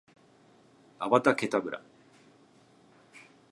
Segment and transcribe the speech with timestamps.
[0.97, 1.79] アバタケタブラ